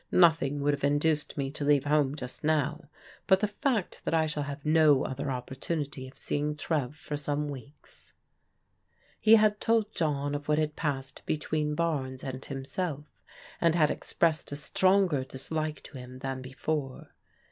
[0.11, 2.89] Nothing would have induced me to leave home just now,
[3.27, 7.49] but the fact that I shall have no other opportunity of seeing Trev for some
[7.49, 8.13] weeks."
[9.19, 13.19] He had told John of what had passed between Barnes and himself,
[13.61, 17.09] and had expressed a stronger dislike to him than before.